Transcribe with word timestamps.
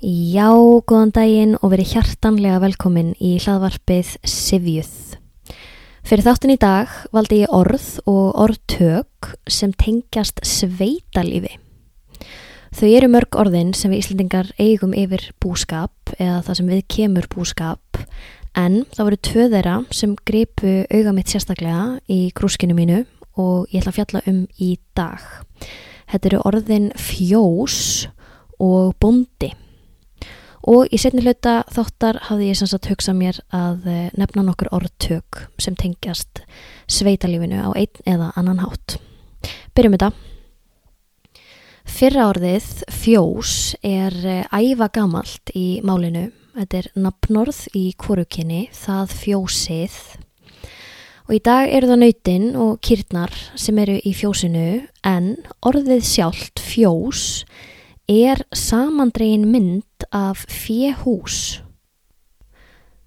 Já, 0.00 0.48
góðan 0.88 1.10
daginn 1.12 1.58
og 1.60 1.74
verið 1.74 1.90
hjartanlega 1.92 2.62
velkomin 2.62 3.10
í 3.20 3.34
hlaðvarpið 3.36 4.14
Sivjuð. 4.24 4.94
Fyrir 6.08 6.24
þáttin 6.24 6.54
í 6.54 6.56
dag 6.56 6.94
valdi 7.12 7.42
ég 7.42 7.52
orð 7.52 7.98
og 8.08 8.38
orðtök 8.46 9.28
sem 9.44 9.76
tengjast 9.76 10.40
sveitalífi. 10.40 11.52
Þau 12.72 12.88
eru 12.88 13.12
mörg 13.12 13.36
orðin 13.44 13.76
sem 13.76 13.92
við 13.92 14.06
Íslandingar 14.06 14.48
eigum 14.56 14.96
yfir 14.96 15.28
búskap 15.36 15.92
eða 16.16 16.40
það 16.48 16.60
sem 16.62 16.72
við 16.72 16.84
kemur 16.96 17.28
búskap 17.36 18.02
en 18.56 18.86
það 18.96 19.04
voru 19.04 19.22
tvö 19.28 19.48
þeirra 19.52 19.78
sem 19.92 20.18
gripu 20.24 20.78
auga 20.88 21.12
mitt 21.12 21.28
sérstaklega 21.28 21.98
í 22.08 22.22
krúskinu 22.32 22.72
mínu 22.72 23.02
og 23.36 23.68
ég 23.68 23.84
ætla 23.84 23.92
að 23.92 24.00
fjalla 24.00 24.28
um 24.32 24.46
í 24.56 24.78
dag. 24.96 25.20
Þetta 26.08 26.32
eru 26.32 26.46
orðin 26.48 26.94
fjós 26.96 28.06
og 28.56 28.96
bondi. 28.96 29.52
Og 30.68 30.90
í 30.92 30.98
setni 31.00 31.22
hluta 31.24 31.62
þáttar 31.72 32.18
hafði 32.26 32.50
ég 32.50 32.58
sem 32.58 32.68
sagt 32.68 32.90
hugsað 32.90 33.16
mér 33.16 33.38
að 33.56 33.86
eh, 33.88 34.08
nefna 34.20 34.44
nokkur 34.44 34.68
orðtök 34.76 35.46
sem 35.60 35.76
tengjast 35.78 36.42
sveitalífinu 36.90 37.62
á 37.64 37.70
einn 37.72 38.02
eða 38.04 38.28
annan 38.36 38.60
hátt. 38.60 38.98
Byrjum 39.72 39.96
þetta. 39.96 40.10
Fyrra 41.90 42.28
orðið 42.34 42.68
fjós 42.92 43.54
er 43.80 44.14
eh, 44.20 44.44
æfa 44.52 44.90
gamalt 44.92 45.54
í 45.56 45.80
málinu. 45.80 46.28
Þetta 46.58 46.82
er 46.82 46.88
nafnorð 46.98 47.64
í 47.78 47.86
kvorukinni, 47.96 48.66
það 48.74 49.14
fjósið. 49.16 49.98
Og 51.30 51.36
í 51.38 51.42
dag 51.46 51.70
eru 51.70 51.88
það 51.92 52.00
nautin 52.02 52.48
og 52.58 52.80
kýrnar 52.84 53.32
sem 53.54 53.78
eru 53.80 54.00
í 54.02 54.12
fjósinu 54.18 54.82
en 55.06 55.36
orðið 55.64 56.02
sjálft 56.04 56.60
fjós 56.60 57.44
er 58.10 58.42
samandregin 58.50 59.46
mynd 59.48 59.86
af 60.14 60.44
fjehús. 60.50 61.60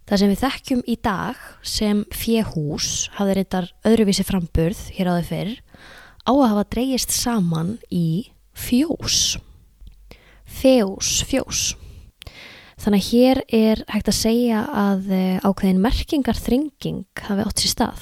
Það 0.03 0.19
sem 0.19 0.31
við 0.33 0.41
þekkjum 0.43 0.81
í 0.87 0.95
dag 1.03 1.43
sem 1.63 2.03
fjehús 2.11 2.89
hafði 3.15 3.37
reyndar 3.37 3.69
öðruvísi 3.87 4.25
framburð 4.27 4.81
hér 4.97 5.11
áður 5.13 5.29
fyrr 5.29 5.53
á 6.27 6.31
að 6.31 6.49
hafa 6.51 6.65
dreyist 6.75 7.15
saman 7.15 7.77
í 7.87 8.33
fjós. 8.55 9.37
Fjós, 10.43 11.23
fjós. 11.27 11.71
Þannig 12.83 12.99
að 12.99 13.09
hér 13.13 13.39
er 13.55 13.81
hægt 13.93 14.09
að 14.11 14.17
segja 14.17 14.63
að 14.67 15.11
eh, 15.15 15.39
ákveðin 15.39 15.79
merkingarþringing 15.83 17.23
hafi 17.23 17.45
átt 17.45 17.63
sér 17.63 17.71
stað. 17.71 18.01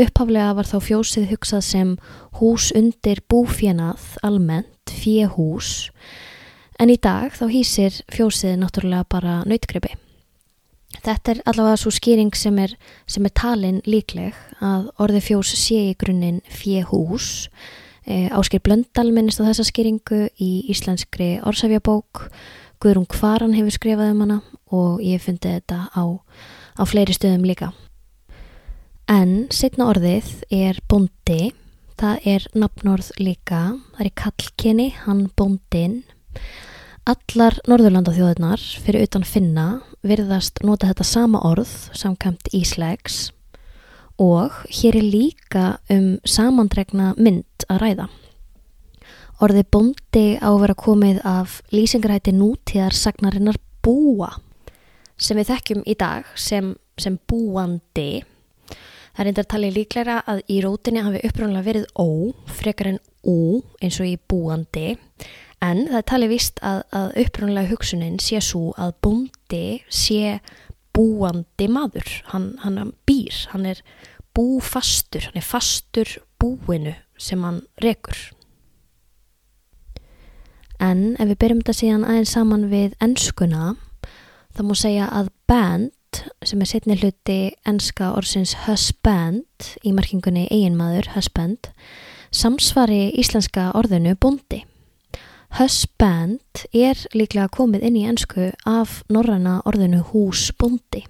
Upphaflega 0.00 0.56
var 0.58 0.66
þá 0.66 0.78
fjósið 0.82 1.28
hugsað 1.32 1.62
sem 1.66 1.92
hús 2.40 2.72
undir 2.74 3.22
búfjenað 3.30 4.16
almennt, 4.26 4.90
fjehús, 4.90 5.92
en 6.78 6.92
í 6.92 6.98
dag 7.02 7.34
þá 7.34 7.46
hýsir 7.50 7.96
fjósið 8.12 8.58
náttúrulega 8.60 9.06
bara 9.10 9.40
nautgripi. 9.48 9.96
Þetta 11.04 11.32
er 11.32 11.42
allavega 11.46 11.80
svo 11.82 11.92
skýring 11.92 12.32
sem 12.38 12.56
er, 12.62 12.72
sem 13.06 13.26
er 13.28 13.34
talin 13.36 13.82
líkleg 13.86 14.36
að 14.64 14.88
orði 15.02 15.20
fjós 15.26 15.52
sé 15.58 15.82
í 15.90 15.96
grunninn 15.98 16.40
fjehús. 16.48 17.48
E, 18.08 18.30
Áskir 18.32 18.62
Blöndal 18.64 19.10
minnist 19.12 19.42
á 19.42 19.48
þessa 19.50 19.66
skýringu 19.68 20.28
í 20.40 20.52
íslenskri 20.72 21.36
orsafjabók 21.46 22.28
Guðrún 22.78 23.08
Kvaran 23.10 23.56
hefur 23.58 23.74
skrifað 23.74 24.14
um 24.14 24.24
hana 24.24 24.38
og 24.70 25.02
ég 25.02 25.22
fundi 25.22 25.50
þetta 25.50 25.90
á, 25.92 26.02
á 26.78 26.82
fleiri 26.86 27.14
stöðum 27.16 27.46
líka. 27.48 27.72
En 29.08 29.48
setna 29.50 29.88
orðið 29.90 30.28
er 30.52 30.78
bondi, 30.88 31.52
það 31.98 32.28
er 32.34 32.46
nafnorð 32.54 33.10
líka, 33.18 33.62
það 33.96 34.04
er 34.04 34.10
í 34.10 34.16
kallkynni, 34.22 34.88
hann 35.06 35.26
bondin. 35.34 36.02
Allar 37.08 37.54
Norðurlanda 37.64 38.12
þjóðunar 38.12 38.60
fyrir 38.84 39.06
utan 39.06 39.22
finna 39.24 39.62
virðast 40.04 40.58
nota 40.60 40.90
þetta 40.90 41.06
sama 41.08 41.40
orð 41.48 41.70
samkvæmt 41.96 42.50
íslegs 42.52 43.30
og 44.20 44.58
hér 44.68 44.98
er 45.00 45.06
líka 45.06 45.62
um 45.94 46.18
samandregna 46.28 47.14
mynd 47.16 47.64
að 47.72 47.80
ræða. 47.80 48.08
Orði 49.40 49.64
bondi 49.72 50.26
á 50.36 50.52
að 50.52 50.60
vera 50.66 50.76
komið 50.84 51.22
af 51.24 51.56
lýsingaræti 51.72 52.36
nútíðar 52.36 52.92
sagnarinnar 52.92 53.56
búa 53.80 54.34
sem 55.16 55.40
við 55.40 55.54
þekkjum 55.54 55.84
í 55.88 55.96
dag 55.96 56.28
sem, 56.36 56.74
sem 57.00 57.16
búandi. 57.24 58.20
Það 59.16 59.24
er 59.24 59.32
einnig 59.32 59.44
að 59.46 59.52
tala 59.56 59.76
líklæra 59.80 60.22
að 60.28 60.44
í 60.44 60.60
rótinni 60.60 61.08
hafi 61.08 61.24
uppröðanlega 61.24 61.70
verið 61.72 61.88
ó 61.96 62.08
frekar 62.60 62.92
en 62.92 63.04
ú 63.24 63.62
eins 63.80 63.96
og 63.96 64.12
í 64.12 64.18
búandi 64.28 64.90
en 65.64 65.84
það 65.88 65.98
er 66.00 66.06
talið 66.12 66.32
vist 66.32 66.62
að, 66.62 66.80
að 66.94 67.12
uppröðanlega 67.24 67.72
hugsunin 67.72 68.18
sé 68.22 68.40
svo 68.44 68.72
að 68.78 68.94
bondi 69.04 69.64
sé 69.90 70.38
búandi 70.94 71.68
maður. 71.70 72.08
Hann, 72.32 72.52
hann 72.62 72.94
býr, 73.08 73.34
hann 73.52 73.66
er 73.70 73.82
búfastur, 74.36 75.28
hann 75.28 75.40
er 75.40 75.46
fastur 75.46 76.18
búinu 76.38 76.94
sem 77.18 77.42
hann 77.42 77.62
rekur. 77.82 78.18
En 80.78 81.16
ef 81.18 81.26
við 81.26 81.38
byrjum 81.42 81.62
þetta 81.64 81.74
síðan 81.74 82.06
aðeins 82.06 82.32
saman 82.36 82.68
við 82.70 82.92
ennskuna, 83.02 83.72
þá 84.54 84.60
múi 84.62 84.78
segja 84.78 85.08
að 85.10 85.32
band, 85.50 86.22
sem 86.46 86.62
er 86.62 86.70
setni 86.70 86.96
hluti 86.98 87.38
ennska 87.68 88.12
orðsins 88.16 88.54
husband 88.64 89.72
í 89.82 89.90
markingunni 89.94 90.46
eiginmaður, 90.46 91.10
husband, 91.16 91.72
samsvari 92.30 93.08
íslenska 93.18 93.72
orðinu 93.78 94.14
bondi. 94.22 94.62
Husband 95.56 96.66
er 96.76 96.98
líklega 97.16 97.48
komið 97.50 97.86
inn 97.88 97.96
í 97.96 98.04
ennsku 98.06 98.50
af 98.68 99.00
norræna 99.08 99.62
orðinu 99.68 100.02
húsbondi. 100.10 101.06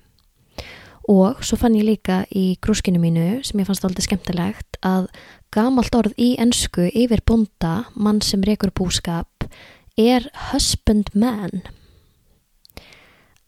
Og 1.09 1.41
svo 1.43 1.57
fann 1.59 1.75
ég 1.75 1.89
líka 1.89 2.21
í 2.31 2.53
grúskinu 2.63 3.01
mínu, 3.03 3.41
sem 3.43 3.59
ég 3.59 3.67
fannst 3.67 3.85
aldrei 3.87 4.05
skemmtilegt, 4.05 4.79
að 4.85 5.09
gamalt 5.55 5.97
orð 5.97 6.15
í 6.21 6.35
ennsku 6.41 6.87
yfir 6.93 7.25
bonda, 7.27 7.89
mann 7.97 8.21
sem 8.23 8.45
rekur 8.45 8.71
búskap, 8.77 9.49
er 9.99 10.29
husbandman. 10.51 11.65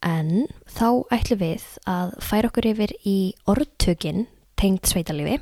En 0.02 0.48
þá 0.64 1.04
ætlum 1.12 1.42
við 1.44 1.66
að 1.86 2.16
færa 2.24 2.48
okkur 2.50 2.70
yfir 2.72 2.96
í 3.06 3.18
orðtökin 3.44 4.24
tengt 4.60 4.88
sveitalífi. 4.88 5.38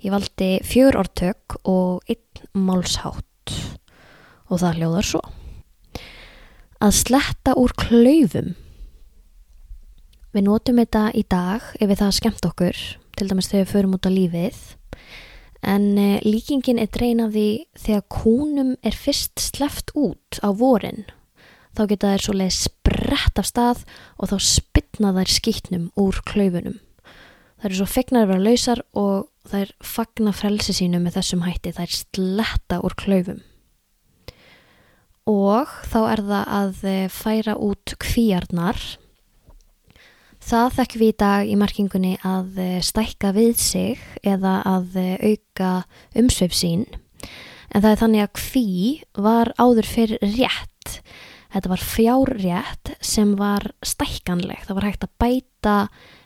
Ég 0.00 0.14
valdi 0.14 0.52
fjör 0.64 1.02
orðtök 1.02 1.58
og 1.68 2.06
einn 2.08 2.46
málshátt 2.56 3.26
og 4.50 4.60
það 4.62 4.80
hljóðar 4.80 5.06
svo. 5.06 5.22
Að 6.80 6.96
sletta 6.96 7.54
úr 7.60 7.72
klaufum. 7.78 8.54
Við 10.30 10.46
notum 10.46 10.78
þetta 10.78 11.06
í 11.18 11.24
dag 11.26 11.64
ef 11.78 11.88
við 11.90 12.02
það 12.02 12.18
skemmt 12.18 12.46
okkur, 12.46 12.82
til 13.18 13.26
dæmis 13.30 13.50
þegar 13.50 13.64
við 13.64 13.72
förum 13.74 13.96
út 13.96 14.06
á 14.06 14.10
lífið. 14.14 14.60
En 15.60 15.86
eh, 16.00 16.20
líkingin 16.24 16.80
er 16.80 16.88
drein 16.92 17.20
af 17.20 17.34
því 17.34 17.48
þegar 17.76 18.04
kúnum 18.14 18.70
er 18.86 18.96
fyrst 18.96 19.42
sleft 19.42 19.92
út 19.98 20.40
á 20.40 20.48
vorin. 20.56 21.04
Þá 21.76 21.82
geta 21.90 22.14
þær 22.14 22.24
svo 22.24 22.36
leið 22.38 22.54
sprett 22.56 23.42
af 23.42 23.50
stað 23.50 23.82
og 24.16 24.30
þá 24.32 24.36
spytna 24.46 25.12
þær 25.18 25.34
skýtnum 25.34 25.84
úr 26.00 26.22
klaufunum. 26.26 26.80
Það 27.60 27.68
eru 27.68 27.78
svo 27.82 27.90
fegnar 27.92 28.24
að 28.24 28.32
vera 28.32 28.46
lausar 28.46 28.80
og 28.96 29.28
þær 29.50 29.74
fagna 29.84 30.32
frelsi 30.32 30.74
sínu 30.78 31.02
með 31.02 31.18
þessum 31.18 31.44
hætti. 31.44 31.74
Þær 31.76 31.96
sletta 31.98 32.80
úr 32.86 32.96
klaufum. 32.96 33.42
Og 35.28 35.68
þá 35.90 36.00
er 36.06 36.24
það 36.30 36.50
að 36.60 36.84
eh, 36.88 37.06
færa 37.12 37.56
út 37.60 37.96
kvíarnar 38.00 38.80
Það 40.40 40.70
þekkjum 40.78 41.00
við 41.00 41.10
í 41.10 41.16
dag 41.20 41.50
í 41.50 41.56
markingunni 41.60 42.12
að 42.26 42.56
eh, 42.58 42.76
stækka 42.82 43.30
við 43.36 43.52
sig 43.60 44.00
eða 44.26 44.56
að 44.66 44.96
eh, 44.98 45.20
auka 45.20 45.72
umsveif 46.18 46.56
sín. 46.56 46.86
En 47.70 47.84
það 47.84 47.90
er 47.90 48.00
þannig 48.00 48.24
að 48.24 48.32
kví 48.40 48.70
var 49.20 49.52
áður 49.60 49.86
fyrir 49.86 50.24
rétt. 50.24 50.96
Þetta 51.52 51.70
var 51.70 51.84
fjárrétt 51.84 52.92
sem 53.04 53.36
var 53.38 53.68
stækkanleg. 53.84 54.64
Það 54.66 54.78
var 54.80 54.88
hægt 54.88 55.06
að 55.06 55.14
bæta 55.22 55.76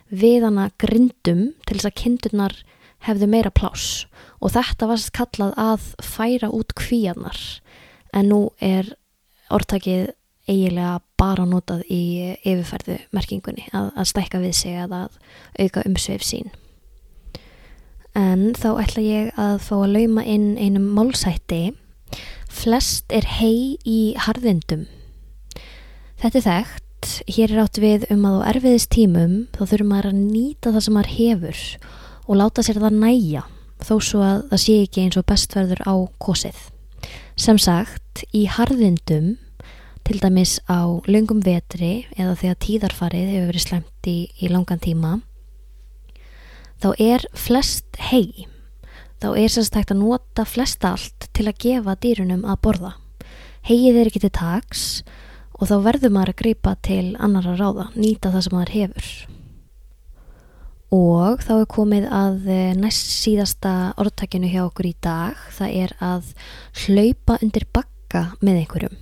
við 0.09 0.47
hana 0.47 0.69
grindum 0.81 1.45
til 1.67 1.77
þess 1.77 1.91
að 1.91 1.97
kindurnar 2.01 2.57
hefðu 3.05 3.29
meira 3.29 3.51
pláss. 3.53 4.05
Og 4.39 4.55
þetta 4.55 4.89
var 4.89 5.05
kallað 5.19 5.53
að 5.59 5.89
færa 6.01 6.49
út 6.55 6.73
kvíarnar. 6.77 7.41
En 8.15 8.29
nú 8.31 8.39
er 8.63 8.93
orðtakið 9.53 10.13
eiginlega 10.45 10.99
bara 11.19 11.45
notað 11.49 11.81
í 11.89 12.35
yfirferðu 12.45 12.99
merkingunni 13.15 13.65
að, 13.73 13.89
að 13.97 14.09
stækka 14.11 14.41
við 14.43 14.53
sig 14.59 14.77
að, 14.77 14.93
að 14.93 15.65
auka 15.65 15.83
umsveif 15.89 16.25
sín. 16.25 16.51
En 18.15 18.53
þá 18.55 18.69
ætla 18.79 19.03
ég 19.03 19.31
að 19.41 19.57
fá 19.65 19.73
að 19.81 19.95
lauma 19.97 20.23
inn 20.23 20.53
einum 20.55 20.87
málsætti. 20.95 21.73
Flest 22.47 23.11
er 23.11 23.27
hei 23.41 23.75
í 23.83 24.15
harðindum. 24.23 24.85
Þetta 26.21 26.39
er 26.39 26.45
þekkt. 26.45 26.81
Hér 27.29 27.51
er 27.51 27.63
átt 27.65 27.77
við 27.81 28.05
um 28.13 28.23
að 28.25 28.39
á 28.39 28.47
erfiðist 28.53 28.89
tímum 28.95 29.33
þá 29.53 29.59
þurfum 29.65 29.91
maður 29.91 30.07
að 30.09 30.21
nýta 30.21 30.71
það 30.71 30.85
sem 30.85 30.95
maður 30.95 31.11
hefur 31.19 31.59
og 32.25 32.39
láta 32.39 32.63
sér 32.65 32.79
það 32.81 32.95
næja 33.03 33.43
þó 33.85 33.93
svo 34.01 34.23
að 34.25 34.39
það 34.53 34.63
sé 34.63 34.77
ekki 34.85 35.03
eins 35.03 35.19
og 35.19 35.27
bestverður 35.29 35.83
á 35.85 35.93
kosið. 36.23 36.57
Sem 37.35 37.57
sagt, 37.59 38.23
í 38.31 38.45
harðindum 38.47 39.35
til 40.07 40.19
dæmis 40.21 40.61
á 40.71 40.87
löngum 41.03 41.41
vetri 41.43 42.05
eða 42.15 42.35
þegar 42.39 42.59
tíðarfarið 42.63 43.31
hefur 43.33 43.49
verið 43.49 43.65
slemt 43.65 44.07
í, 44.07 44.17
í 44.39 44.47
langan 44.47 44.79
tíma 44.79 45.17
þá 46.79 46.89
er 47.01 47.25
flest 47.35 47.99
hei 48.11 48.47
þá 49.19 49.29
er 49.33 49.51
sérst 49.51 49.75
hægt 49.75 49.91
að 49.91 50.03
nota 50.03 50.45
flest 50.47 50.85
allt 50.87 51.27
til 51.35 51.47
að 51.49 51.59
gefa 51.65 51.95
dýrunum 51.99 52.43
að 52.47 52.61
borða. 52.67 52.91
Heið 53.65 53.99
er 53.99 54.09
ekki 54.11 54.21
til 54.23 54.33
taks 54.35 54.83
og 55.59 55.67
þá 55.71 55.75
verður 55.89 56.15
maður 56.15 56.35
að 56.35 56.41
greipa 56.43 56.75
til 56.85 57.15
annar 57.19 57.47
að 57.51 57.63
ráða, 57.63 57.89
nýta 57.95 58.31
það 58.31 58.45
sem 58.45 58.55
maður 58.55 58.75
hefur 58.79 59.34
og 60.95 61.41
þá 61.43 61.53
er 61.57 61.67
komið 61.71 62.05
að 62.13 62.47
eh, 62.51 62.73
næst 62.77 63.09
síðasta 63.23 63.73
orðtakinu 63.99 64.49
hjá 64.51 64.61
okkur 64.65 64.87
í 64.89 64.95
dag. 65.03 65.39
Það 65.57 65.77
er 65.81 65.93
að 66.03 66.31
hlaupa 66.85 67.37
undir 67.41 67.65
bakka 67.75 68.23
með 68.45 68.61
einhverjum. 68.61 68.97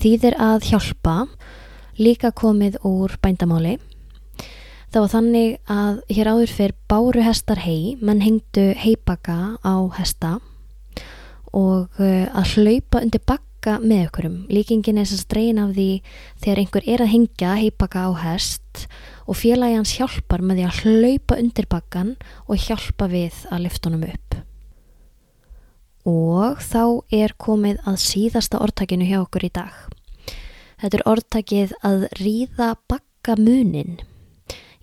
Þýðir 0.00 0.36
að 0.42 0.68
hjálpa. 0.70 1.16
Líka 1.94 2.32
komið 2.34 2.80
úr 2.84 3.14
bændamáli. 3.22 3.76
Það 4.90 5.00
var 5.04 5.12
þannig 5.12 5.54
að 5.70 6.00
hér 6.16 6.30
áður 6.30 6.54
fyrr 6.54 6.74
báru 6.90 7.22
hestar 7.26 7.62
hei 7.62 7.94
menn 8.02 8.22
hengdu 8.22 8.66
heibaka 8.78 9.56
á 9.62 9.74
hesta. 9.98 10.36
Og 11.54 12.02
eh, 12.02 12.26
að 12.34 12.56
hlaupa 12.58 13.02
undir 13.06 13.22
bakka 13.22 13.53
með 13.82 14.04
einhverjum 14.04 14.36
líkingin 14.52 14.98
er 15.00 15.06
þess 15.08 15.16
að 15.16 15.22
streina 15.24 15.64
af 15.64 15.74
því 15.76 15.88
þegar 16.42 16.60
einhver 16.62 16.86
er 16.94 17.02
að 17.04 17.12
hengja 17.12 17.54
heibaka 17.60 18.04
á 18.04 18.10
hest 18.20 18.84
og 19.24 19.38
félagi 19.40 19.78
hans 19.78 19.94
hjálpar 19.96 20.44
með 20.44 20.60
því 20.60 20.66
að 20.68 20.80
hlaupa 20.84 21.38
undir 21.40 21.68
bakkan 21.72 22.14
og 22.44 22.60
hjálpa 22.66 23.08
við 23.10 23.40
að 23.50 23.64
lifta 23.64 23.90
honum 23.90 24.06
upp. 24.10 24.38
Og 26.04 26.60
þá 26.60 26.84
er 27.16 27.36
komið 27.40 27.80
að 27.88 28.00
síðasta 28.04 28.60
orðtakinu 28.60 29.08
hjá 29.08 29.18
okkur 29.22 29.46
í 29.48 29.52
dag. 29.56 29.76
Þetta 30.82 30.98
er 30.98 31.06
orðtakið 31.08 31.76
að 31.80 32.08
ríða 32.20 32.74
bakkamunin 32.92 34.02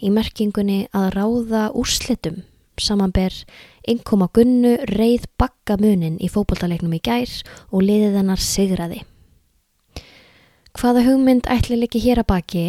í 0.02 0.10
merkingunni 0.10 0.88
að 0.98 1.12
ráða 1.14 1.68
úrslitum 1.78 2.42
samanber 2.82 3.36
innkoma 3.90 4.30
gunnu 4.34 4.76
reið 4.92 5.26
bakkamunin 5.42 6.20
í 6.22 6.30
fókbóltalegnum 6.32 6.94
í 6.98 7.02
gær 7.04 7.32
og 7.72 7.86
liðið 7.88 8.20
hennar 8.20 8.42
sigraði. 8.42 9.02
Hvaða 10.78 11.04
hugmynd 11.10 11.50
ætli 11.52 11.80
líki 11.80 12.00
hér 12.04 12.22
að 12.22 12.30
baki 12.32 12.66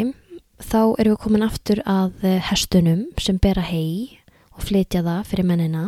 þá 0.63 0.81
erum 0.99 1.15
við 1.15 1.21
komin 1.23 1.47
aftur 1.47 1.83
að 1.87 2.25
eh, 2.27 2.41
hestunum 2.51 3.07
sem 3.21 3.39
bera 3.43 3.63
hei 3.67 4.19
og 4.57 4.67
flytja 4.67 5.05
það 5.07 5.29
fyrir 5.31 5.49
mennina. 5.49 5.85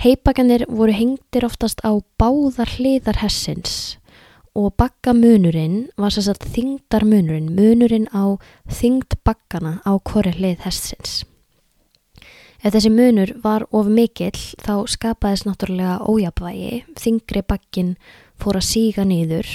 Heibaganir 0.00 0.64
voru 0.68 0.94
hengtir 0.96 1.44
oftast 1.44 1.82
á 1.84 1.92
báðar 2.20 2.70
hliðar 2.76 3.20
hessins 3.20 4.00
og 4.56 4.72
bakkamunurinn 4.80 5.90
var 6.00 6.12
þess 6.14 6.32
að 6.32 6.46
þingdar 6.54 7.04
munurinn, 7.06 8.08
á 8.10 8.34
þingd 8.66 9.20
bakkana 9.24 9.78
á 9.86 9.92
korri 10.02 10.32
hlið 10.34 10.64
hessins. 10.66 11.20
Ef 12.60 12.74
þessi 12.74 12.90
munur 12.92 13.30
var 13.40 13.64
of 13.72 13.86
mikill 13.88 14.36
þá 14.60 14.84
skapaðist 14.92 15.46
náttúrulega 15.48 16.02
ójabvægi, 16.04 16.82
þingri 17.00 17.40
bakkin 17.48 17.94
fór 18.40 18.58
að 18.60 18.66
síga 18.68 19.06
nýður 19.08 19.48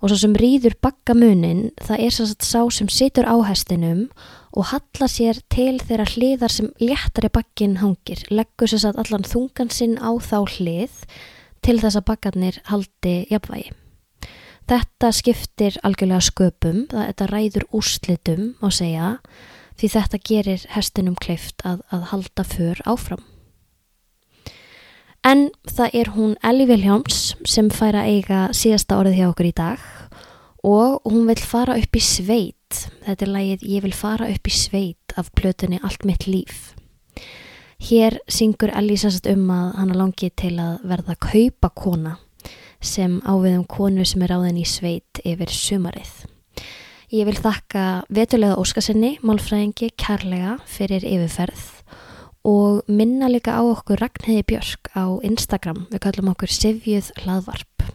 og 0.00 0.10
svo 0.10 0.18
sem 0.18 0.34
rýður 0.36 0.74
bakkamunin 0.82 1.70
það 1.78 2.02
er 2.02 2.16
svo 2.16 2.26
sá 2.28 2.60
sem 2.74 2.90
situr 2.92 3.30
á 3.30 3.36
hestinum 3.46 4.08
og 4.56 4.72
hallar 4.72 5.10
sér 5.12 5.40
til 5.52 5.78
þeirra 5.78 6.08
hliðar 6.12 6.52
sem 6.52 6.68
léttari 6.82 7.30
bakkin 7.32 7.78
hangir, 7.80 8.22
leggur 8.30 8.70
svo 8.70 8.90
að 8.90 9.00
allan 9.04 9.26
þungan 9.26 9.72
sinn 9.72 9.96
á 10.02 10.10
þá 10.18 10.38
hlið 10.58 11.02
til 11.62 11.78
þess 11.78 12.00
að 12.00 12.08
bakkarnir 12.10 12.60
haldi 12.68 13.16
jafnvægi. 13.30 13.72
Þetta 14.66 15.12
skiptir 15.14 15.76
algjörlega 15.86 16.26
sköpum, 16.26 16.86
þetta 16.90 17.28
ræður 17.30 17.68
úrslitum 17.70 18.56
á 18.58 18.66
segja 18.74 19.10
því 19.76 19.90
þetta 19.92 20.20
gerir 20.28 20.66
hestinum 20.72 21.16
kleift 21.20 21.64
að, 21.64 21.82
að 21.92 22.06
halda 22.12 22.44
för 22.48 22.82
áfram. 22.88 23.24
En 25.26 25.48
það 25.66 25.96
er 25.98 26.10
hún 26.14 26.34
Elli 26.46 26.68
Viljáms 26.68 27.34
sem 27.50 27.70
fær 27.74 27.96
að 27.98 28.10
eiga 28.14 28.42
síðasta 28.54 29.00
orðið 29.00 29.16
hjá 29.18 29.26
okkur 29.32 29.48
í 29.48 29.56
dag 29.58 29.86
og 30.66 31.00
hún 31.06 31.26
vil 31.26 31.40
fara 31.42 31.74
upp 31.80 31.98
í 31.98 32.02
sveit. 32.02 32.78
Þetta 33.06 33.26
er 33.26 33.32
lagið 33.32 33.64
Ég 33.70 33.82
vil 33.86 33.94
fara 33.94 34.28
upp 34.30 34.46
í 34.46 34.54
sveit 34.54 35.16
af 35.18 35.32
plötunni 35.34 35.80
Allt 35.82 36.06
mitt 36.06 36.28
líf. 36.30 36.76
Hér 37.82 38.20
syngur 38.30 38.70
Elli 38.72 38.96
sérst 38.98 39.26
um 39.30 39.50
að 39.52 39.66
hann 39.80 39.98
langi 39.98 40.30
til 40.30 40.54
að 40.62 40.86
verða 40.86 41.18
kaupakona 41.20 42.16
sem 42.80 43.18
áviðum 43.26 43.66
konu 43.68 44.06
sem 44.06 44.22
er 44.22 44.36
áðin 44.38 44.62
í 44.62 44.66
sveit 44.68 45.20
yfir 45.26 45.50
sumarið. 45.52 46.35
Ég 47.14 47.22
vil 47.28 47.36
þakka 47.38 48.02
vetulega 48.10 48.56
Óskarsenni, 48.58 49.12
málfræðingi, 49.22 49.92
kærlega 49.94 50.56
fyrir 50.66 51.04
yfirferð 51.06 51.60
og 52.46 52.86
minna 52.90 53.28
líka 53.30 53.54
á 53.54 53.62
okkur 53.62 54.00
Ragnhildi 54.02 54.42
Björk 54.46 54.90
á 54.90 55.14
Instagram, 55.22 55.84
við 55.92 56.02
kallum 56.02 56.32
okkur 56.32 56.50
Sivjuð 56.50 57.12
hlaðvarp. 57.22 57.86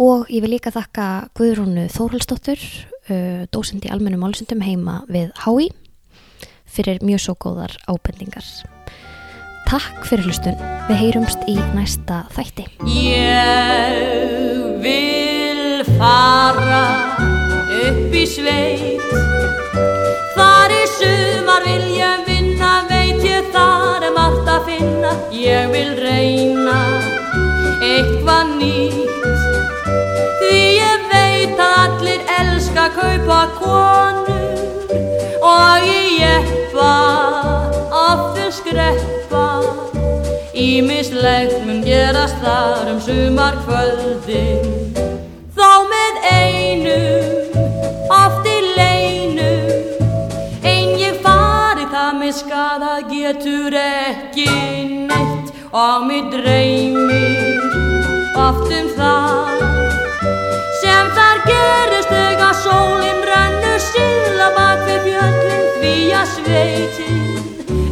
Og 0.00 0.28
ég 0.28 0.44
vil 0.44 0.52
líka 0.52 0.72
þakka 0.72 1.32
Guðrúnu 1.38 1.86
Þórhaldsdóttur, 1.92 2.60
uh, 3.08 3.48
dósend 3.48 3.86
í 3.88 3.92
almennum 3.92 4.24
álsundum 4.28 4.60
heima 4.64 5.00
við 5.08 5.32
Hái, 5.40 5.70
fyrir 6.68 7.00
mjög 7.00 7.24
svo 7.24 7.36
góðar 7.40 7.78
ábendingar. 7.88 8.44
Takk 9.70 10.04
fyrir 10.10 10.28
hlustun, 10.28 10.60
við 10.90 11.00
heyrumst 11.06 11.48
í 11.48 11.56
næsta 11.72 12.26
þætti. 12.36 12.68
Ég 12.84 14.76
vil 14.84 15.88
fara 15.96 17.11
sveit, 18.32 19.02
þar 20.36 20.72
í 20.72 20.82
sumar 20.96 21.66
vil 21.66 21.88
ég 21.98 22.22
vinna 22.28 22.72
við 22.88 23.24
þar 23.52 24.06
er 24.06 24.14
margt 24.16 24.48
að 24.48 24.68
finna. 24.70 25.12
Ég 25.36 25.68
vil 25.72 25.90
reyna 25.98 26.78
eitthvað 27.82 28.54
nýtt. 28.58 29.10
Því 30.40 30.60
ég 30.78 31.06
veit 31.12 31.60
að 31.60 31.74
allir 31.82 32.24
elska 32.38 32.88
kaupa 32.96 33.40
konur 33.58 34.32
Og 35.42 35.86
ég 35.88 36.08
jeppa, 36.22 36.92
aftur 37.90 38.52
skreppa. 38.54 39.46
Ímislegt 40.54 41.58
mun 41.66 41.82
gerast 41.86 42.38
þar 42.44 42.94
um 42.94 43.02
sumar 43.02 43.58
kvöldin 43.66 44.81
getur 53.32 53.72
ekki 53.72 54.48
neitt 55.08 55.52
og 55.72 56.02
mér 56.04 56.26
dreymir 56.32 57.62
oft 58.36 58.68
um 58.78 58.88
það 58.98 59.62
sem 60.82 61.08
þar 61.16 61.40
gerist 61.46 62.12
þegar 62.12 62.58
sólinn 62.60 63.22
rennur 63.30 63.80
síðla 63.86 64.48
bak 64.58 64.84
við 64.88 65.00
fjöllin 65.06 65.64
því 65.78 65.94
að 66.18 66.26
sveitin 66.34 67.24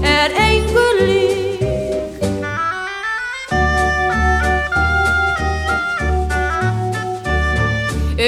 er 0.05 0.37
einhver 0.45 1.01
lík. 1.09 1.65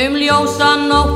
Um 0.00 0.16
ljósan 0.16 0.88
nótt 0.88 1.12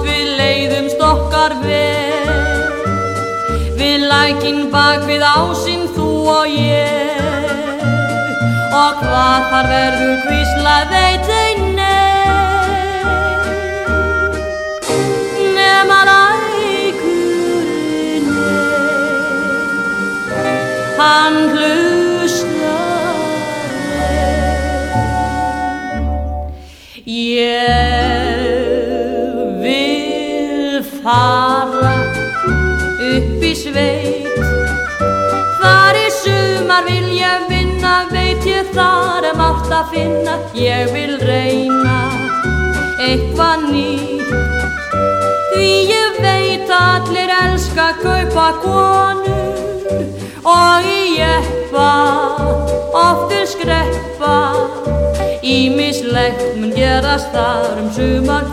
Við 4.26 4.35
lækin 4.35 4.71
bak 4.73 5.04
við 5.06 5.23
ásinn 5.23 5.85
þú 5.95 6.06
og 6.26 6.50
ég. 6.50 7.21
Og 8.75 8.95
hvað 8.99 9.45
þar 9.52 9.66
verður 9.71 10.16
kvísla 10.25 10.73
veit 10.90 11.28
ein 11.37 11.61
nei. 11.78 13.06
Nefna 15.54 16.00
lækurinn 16.11 17.47
Hann 20.99 21.37
hlustar 21.54 21.75
að 39.76 39.90
finna 39.92 40.35
ég 40.56 40.92
vil 40.95 41.16
reyna 41.21 41.97
eitthvað 43.02 43.66
nýtt. 43.73 44.30
Því 45.52 45.68
ég 45.90 46.21
veit 46.25 46.73
allir 46.78 47.33
elska 47.35 47.88
kaupa 48.00 48.47
konur 48.62 50.00
og 50.47 50.88
ég 50.88 51.18
jeppa 51.21 51.90
oftur 53.02 53.45
skreppa. 53.52 54.37
Ímislegt 55.47 56.56
mun 56.59 56.73
gerast 56.75 57.30
þar 57.37 57.83
um 57.83 57.92
sumar 57.95 58.49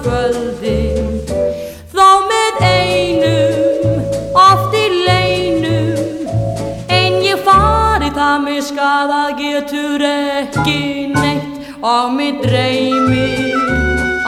mig 8.63 8.69
skadað 8.71 9.31
getur 9.39 10.01
ekki 10.07 11.11
neitt 11.11 11.83
Og 11.83 12.13
mig 12.15 12.39
dreymir 12.43 13.57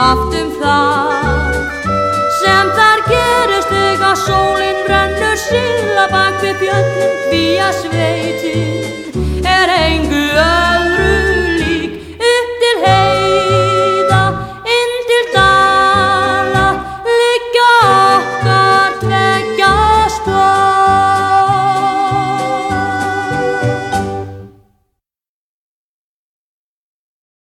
oft 0.01 0.35
um 0.35 0.49
það 0.59 1.55
Sem 2.41 2.71
þar 2.75 3.03
gerist 3.07 3.71
þegar 3.71 4.17
sólinn 4.25 4.81
brennur 4.87 5.39
síla 5.39 6.07
bak 6.11 6.41
við 6.43 6.59
björnum 6.65 7.15
Því 7.29 7.45
að 7.63 7.79
öll 7.95 8.44